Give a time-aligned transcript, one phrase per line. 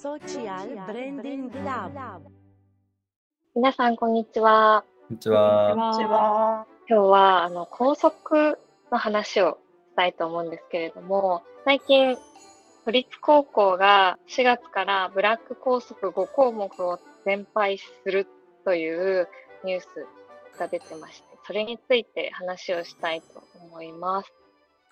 [0.00, 1.92] Social Branding Lab
[3.54, 4.82] 皆さん、こんにちは。
[5.08, 5.74] こんにちは。
[6.88, 8.58] 今日は、あの、校則
[8.90, 9.58] の話を
[9.90, 12.16] したいと思うんですけれども、最近、
[12.86, 18.26] 都立高校が4月からブラック校則5項目を全廃する
[18.64, 19.28] という
[19.64, 19.86] ニュース
[20.58, 24.32] が出てまして、それについて話をしたいと思います。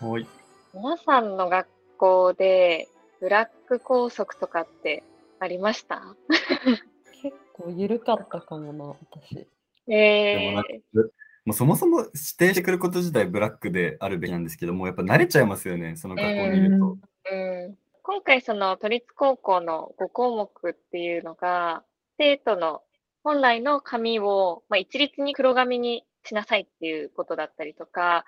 [0.00, 0.26] はい。
[0.72, 1.68] 皆さんの学
[1.98, 2.88] 校で
[3.24, 5.02] ブラック校則とかって
[5.40, 6.14] ありました？
[7.22, 9.46] 結構緩かったかもな、私。
[9.88, 10.54] え
[10.92, 11.02] で
[11.46, 16.98] もうそもそも指定してくること自体ブラックであるべきなんですけども、やっぱ慣れちゃいますよね、その学校にいると。
[17.32, 21.82] うん、今回その都立高校の5項目っていうのが、
[22.18, 22.82] 生徒の
[23.22, 28.26] 本来の紙を、まあ、一律に黒紙にしなさいっていうことだったりとか、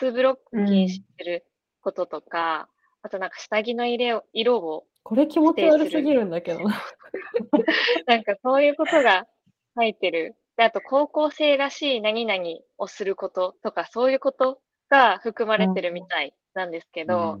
[0.00, 1.44] 2ブロック禁止する
[1.82, 2.70] こととか、
[3.08, 6.82] あとなんか下着の色を色を、これ気持ち悪すぎるんだけどな。
[8.06, 9.26] なんかそういうことが
[9.78, 10.36] 書いてる。
[10.58, 12.42] で、あと高校生らしい何々
[12.76, 17.38] をすることとか、そういうことが含まれてるみたいなんですけど、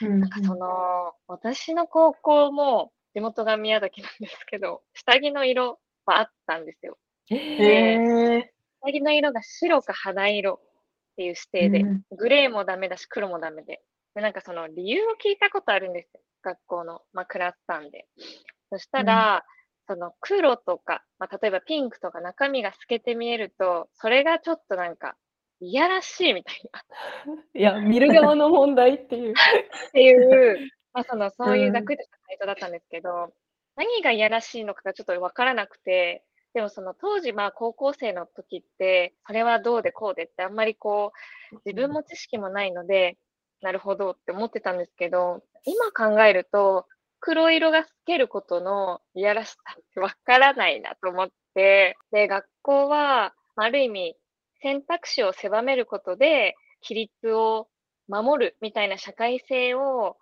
[0.00, 6.96] なんかその、私の高校も地元が宮崎なんですけど、下着の色はあったんですよ。
[7.28, 8.50] で、
[8.82, 10.60] 下着の色が白か肌色
[11.12, 11.84] っていう指定で、
[12.16, 13.82] グレーもダメだし黒もダメで。
[14.20, 16.20] で、なんかその理由を聞いたことあるんですよ。
[16.42, 18.06] 学校の、まあ、クラスタンで。
[18.70, 19.44] そしたら、
[19.88, 25.16] その黒とか、まあ、例えばピンクとか中身が透けて見えると、それがちょっとなんか、
[25.60, 26.82] いやらしいみたいな。
[27.54, 29.32] いや、見る側の問題っていう。
[29.32, 33.32] っていう、 まあ、その、そういうざっくりとした回答だったんですけど、
[33.76, 41.12] 何がいやらしいのかがちょっとわからなくて、でもその当時、まあ高校生の時って、それはどうでこうでってあんまりこ
[41.52, 43.18] う、自分も知識もないので、
[43.62, 46.86] なるほどって思ってたんですけど、今考えると、
[47.20, 54.16] 黒色が透けることのいやらしさってわからないなと思って、で、学校は、ある意味、
[54.62, 57.68] 選択肢を狭めることで、規律を
[58.08, 60.16] 守るみたいな社会性を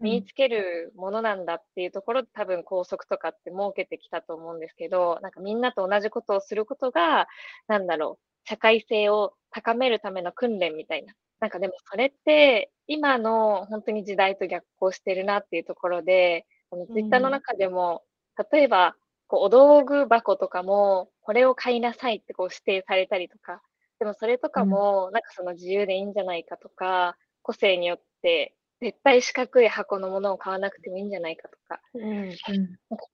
[0.00, 7.26] 身につけるものなんだっていうところで多分校則とかって設けてきたと思うんですけど、なんかみんなと同じことをすることが、
[7.66, 11.12] なんだろう、社会性を高めるための訓練みたいな。
[11.38, 18.02] なんかでもそれって今の本当に時代と逆行してるなっていうところで、このツイッターの中でも、
[18.50, 23.60] 例えばこうお道具箱とかもこれを買いなさいってこう指定されたりとか、
[23.98, 32.28] でもそれとかもなんかその自由でいいんじゃないかとか、個性によって絶対四角い箱のものを買わなくてもいいんじゃないかとか、うん。
[32.28, 32.38] なんか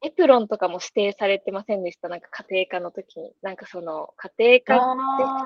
[0.03, 2.09] エプロンとかも指定されてませんでした？
[2.09, 3.33] なんか家庭科の時に。
[3.43, 4.97] なんかその家庭科あ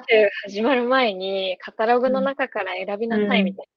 [0.08, 3.70] 実習始まる前にカタログの中から選びなさいみたいな。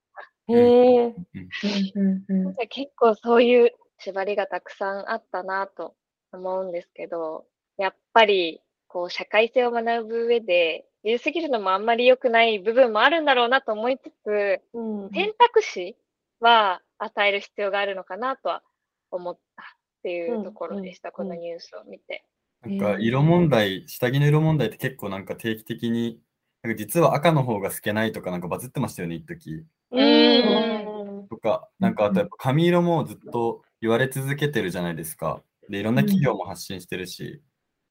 [2.43, 5.93] なんか結構そういう縛りがたくさんあったなと
[6.33, 7.45] 思うんですけど、
[7.77, 15.09] やっぱりこう社会性を学ぶ上で、言いすぎるのもあんまり良くない部分もあるんだろうなと思いつつ、うん。
[15.11, 15.95] 選択肢
[16.41, 18.63] は与える必要があるのかなとは
[19.11, 19.65] 思ったっ
[20.03, 22.25] ていうところでした、うんうんこのニュースを見て。
[22.63, 26.21] なんか色問題、下着の色問題って結構なんか定期的に、
[26.63, 31.27] なんか実は赤の方が透けないとかなんかバズってましたよね、一時うん。
[31.27, 35.43] とか、なんかあとやっぱ髪色もずっと言われ続けてるじゃないですか。
[35.69, 37.41] で、いろんな企業も発信してるし、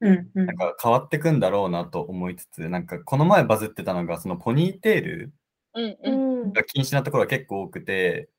[0.01, 5.33] うんうんなんか変わってくんだろうなと思いつつ、なんかこの前バズってたのが、そのポニーテール
[5.75, 6.11] うんうう
[6.47, 6.49] ん。
[6.49, 6.53] ん。
[6.53, 8.31] が禁止なところが結構多くて、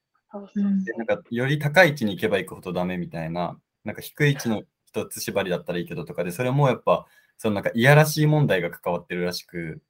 [0.85, 7.05] でなんかより高い位置に行けば行くほどダメみたいな、なんか低い位置の一つ縛りだったらいいけどとかで、それもやっぱ、
[7.37, 9.81] そのなんかいやらしい問題が関わってるらしく、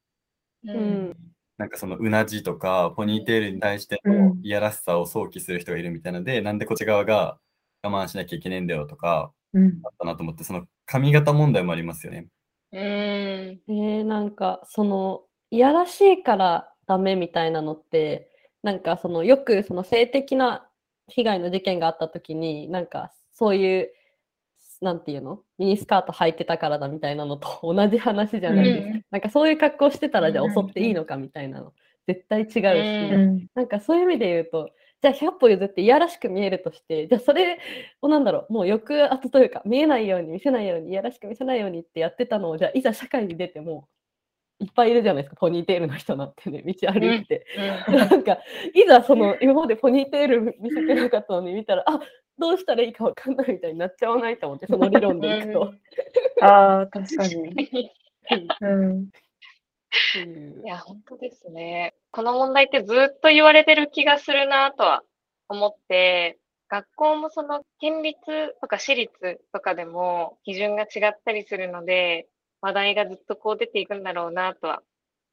[0.63, 1.17] ううんん。
[1.57, 7.39] なんかそのうなじとかポニーテールに対してのうんいやらしさを想起する人がいるみたいなので、なんでこっち側が
[7.83, 12.27] 我慢しなきゃいけないんだよとか、うんあったなと思って、その髪型問題もありますよね。
[12.71, 12.79] うん。
[12.79, 18.30] えー、なんかそのいやらしいからダメみたいなのって
[18.63, 20.67] なんかそのよくその性的な
[21.07, 23.89] 被害の事件があった時になんかそういう
[24.81, 25.39] なんていうの？
[25.57, 29.05] ミニスカート履いてたからだみたいなのと同じ話じゃないですか、うん。
[29.11, 31.73] なんかそういう格好してたらじゃあうん襲っていいのかみたいなの。
[32.07, 33.47] 絶対違うし、うん。
[33.53, 34.71] なんかそういう意味で言うと、
[35.03, 37.59] じゃあ100歩譲っていやらしく見えるとして、じゃあそれ
[38.01, 43.87] をなんだろう、もう抑圧というか、見えないように見せないように、いやらしく見せないようにってやってたのを、じゃあいざ社会に出ても、
[44.61, 47.45] いっぱいいるじゃないですか、ポニーテールの人なんてね、道歩いてて。
[47.87, 48.37] なんか、
[48.73, 51.99] いざその、今までポニーテール見せてなかったのに見たら、あ
[52.37, 55.73] どうしたらいいかわかんないみたいになっちゃわないと思って、その理論でいくと。
[56.41, 57.91] ああ、確かに。
[58.61, 59.09] うん。
[60.63, 61.95] いや、本当ですね。
[62.11, 65.03] この問題ってずっと言われてる気がするなとは
[65.49, 66.37] 思って、
[66.69, 68.19] 学校もその県立
[68.61, 72.27] とか私立とかでも基準が違ったりするので、
[72.61, 74.81] 話題がずっとこう出ていくんだろうなとは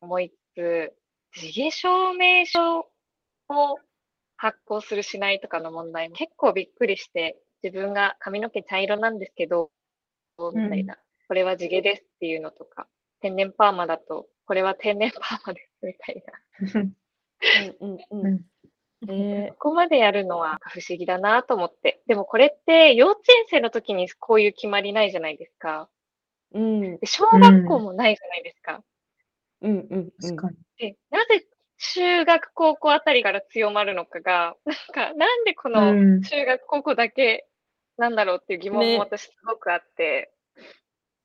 [0.00, 0.92] 思いつつ、
[1.40, 3.78] 地毛証明書を
[4.36, 9.70] 発行するしないとかの問題も結構びっくりして、自分が髪の毛茶色なんですけど、
[10.38, 10.96] みたいな、
[11.28, 12.88] これは地毛ですっていうのとか、
[13.20, 16.80] 天然パーマだと、これは天然パーマですみたいな。
[16.80, 16.94] うん
[17.80, 18.44] うんううんん。
[19.08, 22.02] えここまでやるのは不思議だなと思って。
[22.06, 25.88] でもこれって幼稚園生の時にこういう決まりないじゃないですか。
[26.54, 26.98] ー、うん。
[26.98, 28.82] で小学校もないじゃないですか。
[29.60, 30.12] うんうん
[31.10, 31.46] なぜ
[31.78, 36.22] 中学高校あたりから強まるのかが、なんか、なんでこのうん。
[36.22, 37.46] 中学高校だけ
[37.96, 38.96] なんだろうっていう疑問ね。
[38.96, 40.32] も私すごくあって、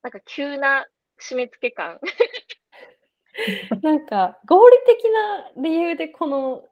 [0.03, 0.85] なんか急な
[1.19, 1.99] 締め付け感。
[3.81, 6.63] なんか合理的な理由でこの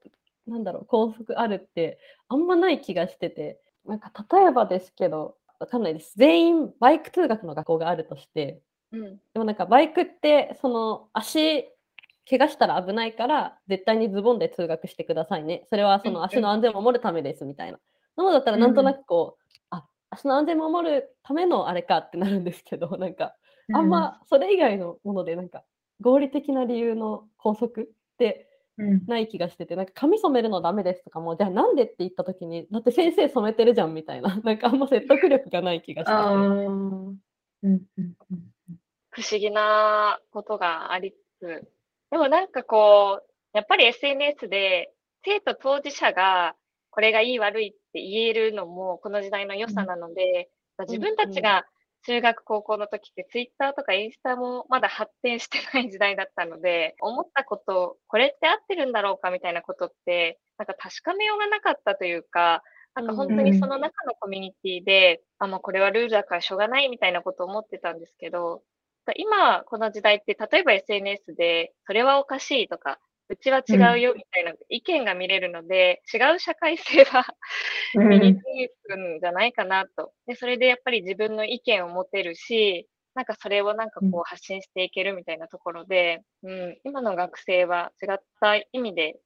[0.45, 3.59] なんだろう校則あるってあんまない気がしてて。
[3.83, 6.13] なんか例えばですけどわかんないです。
[6.17, 8.61] 全員バイク通学の学校があるとして
[8.91, 9.17] うん。
[9.33, 11.65] でもなんかバイクってその足
[12.29, 15.65] 怪我したら危ないから絶対にズボンで通学してくださいね。
[15.69, 16.21] それはそうんうん。
[16.21, 17.79] の足の安全を守るためですみたいな。
[18.15, 23.35] なのだったらなんとなくこう、あ足の安全を守るためのあれかってなるんですけど なんか
[23.73, 25.63] あんまそれ以外のものでなんか
[26.01, 27.85] 合理的な理由の拘束っ
[28.17, 28.50] てうん、
[29.07, 34.35] ない気がしててなんか髪染めるのダメですとかもじゃあなんでって言った時にだって先生染めてるじゃんみたいな。
[34.43, 36.11] なんかあんま説得力がない気がして。
[39.13, 41.67] 不思議なことがありつつ、
[42.11, 44.93] でもなんかこう、やっぱり SNS で
[45.25, 46.55] 生徒当事者が
[46.91, 50.49] これがいい悪いって言えるのもこの時代の良さなので、
[50.87, 51.65] 自分たちが
[52.05, 62.63] 中学高校の時って Twitter とかインスタもまだ発展してない時代だったので、思ったこと、これって合ってるんだろうかみたいなことって、なんか確かめようがなかったというか、
[62.95, 68.63] なんか本当にその中のコミュニティで、あ、もうこれはルールだからしょうがないみたいなことを思ってたんですけど、
[69.15, 72.99] 今、この時代って、例えば SNS で、それはおかしいとか、
[73.31, 77.25] うちは違うよみたいな意見が見れるので、違う社会性は
[77.95, 78.09] うん。
[78.09, 78.41] 身につ
[78.87, 80.11] くんじゃないかなと。
[80.27, 89.17] で、それでやっぱり自分の意見を持てるし、なんかそれをなんかこう発信していけるみたいなところで、うん、今の学生は違った意味で、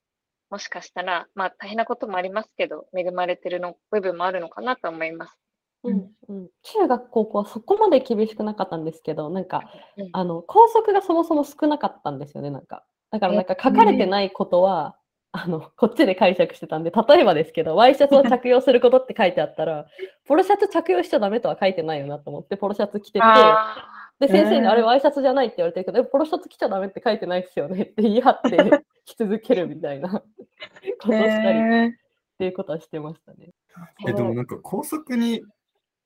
[0.51, 5.35] もしかしたら、まあ大変なこともありますけど、恵まれてるの部分もあるのかなと思います。
[5.83, 9.61] うんうん、中学高校はそこまで厳しくなかったんですけどなんか
[9.97, 10.09] うん。
[10.13, 12.83] あの校則がそもそも少なかったんですよねなんか
[13.15, 14.97] だからなんか書かれてないことは、
[15.31, 19.85] あのこっちで解釈してたんで例えばですけどワイシャツを着用することって書いてあったら
[20.25, 23.75] ポロシャツ着用しちゃダメとは書いてないよなと思ってポロシャツ着ててあ
[24.17, 24.67] で先生にうん。
[24.67, 28.57] あれワイシャツじゃないって言われてるけどえポロシャツ着ちゃダメって書いてないですよねって言い張って
[29.03, 30.21] 着 続けるみたいな こ
[31.01, 31.97] とをしたりっへ
[32.37, 33.49] ていうことはしてましたね。
[34.07, 35.41] え、でもなんか高速に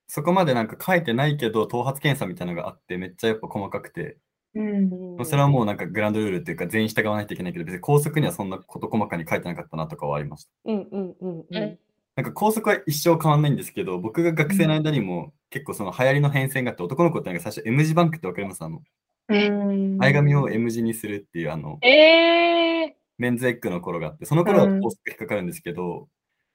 [0.08, 4.29] そこまでなんか書いてないけど、頭髪検査みたいなのがあって、めっちゃやっぱ細かくて、ー
[4.60, 10.52] うんそれはもうなんかグランドルールっていうか全員従わないといけないけど、別に高速にはそんなこと細かに書いてなかったなとかはありました。
[10.66, 11.80] うんうんうんうん
[12.16, 18.82] なんか高速は一生変わんないんですけど、僕が学生の間にも結構その流行りの変遷があって、男の子ってなんか最初 M 字バンクってわかりますあの、
[19.30, 26.10] うん前髪を M 字にするっていうあの、ええメンズエッグの頃があって、その頃はうん高速引っかかるんですけど、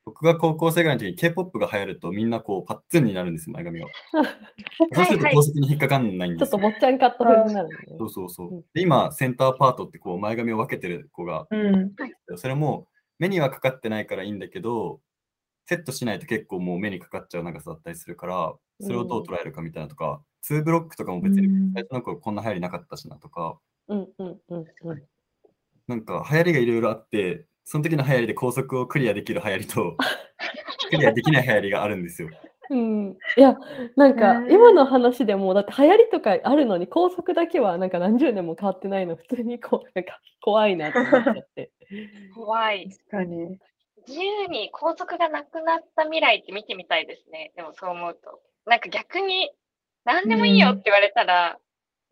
[0.05, 3.87] 僕が高校生ぐらいの時に K-POP が流行るとみんなこうパッツンになるんですよ、前髪が。
[4.95, 6.59] そうすると高速に引っかかんないんちょっですよ。
[6.59, 7.75] と坊ちゃんカット風になるね。
[7.99, 8.65] そうそうそううん。
[8.75, 11.95] で、今、センターパートってこう前髪を分けてる子が、うん
[12.37, 12.89] それも
[13.19, 15.01] 目にはかかってないからいいんだけど、
[15.67, 25.03] セットしないと結構もう目にかかっちゃう長さだったりするから、それをどう捉えるかみたいなとか、2ブロックとかも別にうん最初の頃こんな流行りなかったしなとか、うんうんうんうん。
[25.87, 29.97] なんか流行りがいろいろあって、その時の流行りで高速をクリアできる流行りと、
[30.91, 32.29] クリアできない流行りがあるんですよ。
[32.71, 33.59] うん、いや
[33.95, 41.71] なんか今の話でもだって流行りとかあるのに高速だけはなんか何十年も変わってないの普通にこうなんか怖いなと思っちゃって。
[42.35, 42.89] 怖い。
[42.91, 43.59] 確かに。
[44.07, 47.53] 自由に校則がなくなった未来って見てみたいですね。
[47.57, 48.41] でもそう思うと。
[48.67, 49.51] なんか逆に
[50.05, 51.59] 何でもいいよって言われたら、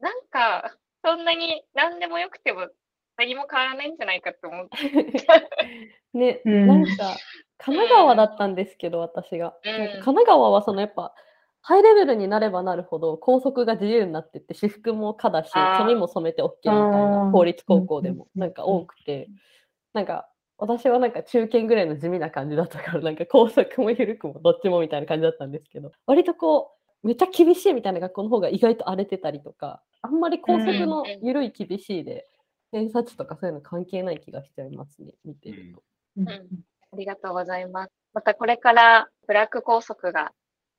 [0.00, 2.68] なんかそんなに何でもよくても
[3.16, 4.69] 何も変わらないんじゃないかって思う。
[6.16, 6.66] ね、うん。
[6.66, 7.16] なんか
[7.59, 9.54] 神奈川だったんですけど私が。
[9.64, 9.73] うん。
[9.73, 11.14] なんか神奈川はそのやっぱ
[11.61, 18.40] ハイレベルになればなるほど校則が自由になってって私服も可だし髪も染めて OK みたいあなー公立高校でもうん。
[18.40, 19.28] なんか多くて。
[19.92, 20.28] なんか
[20.59, 31.26] 私はなんか中堅ぐらいの地味な感じだったからなんか校則も緩くもどっちもみたいな感じだったんですけど割とこうめっちゃ厳しいみたいな学校の方が意外と荒れてたりとかあんまり校則のうん。
[31.26, 32.26] 緩い厳しいで
[32.73, 35.83] 偏差値とかそういうの関係ない気がしちゃいますね見てると。
[36.17, 36.29] うん
[36.93, 37.93] ありがとうございます。
[38.12, 40.33] またこれからブラック校則が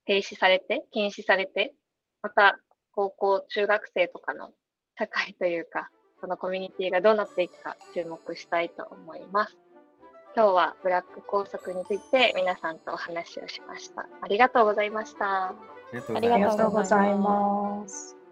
[0.06, 1.74] 停止されて、禁止されて、
[2.22, 2.60] また
[2.92, 4.52] 高校、中学生とかの
[4.98, 5.90] 社会というか、
[6.22, 9.58] そのコミュニティがどうなっていくか注目したいと思います。
[10.36, 14.08] 今日はブラック校則について皆さんとお話をしました。
[14.22, 15.50] ありがとうございました。
[15.50, 15.56] あ
[15.92, 18.23] りがとうごあざいましたりがとうございますありがとうございます。